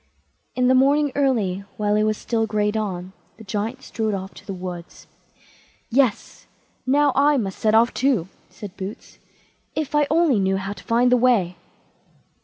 [0.55, 4.47] In the morning early, while it was still grey dawn, the Giant strode off to
[4.47, 4.85] the wood.
[5.91, 6.47] "Yes!
[6.87, 9.19] now I must set off too", said Boots;
[9.75, 11.55] "if I only knew how to find the way."